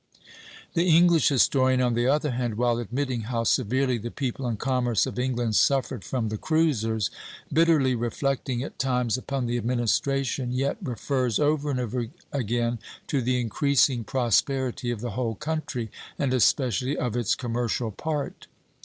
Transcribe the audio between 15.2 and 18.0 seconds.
country, and especially of its commercial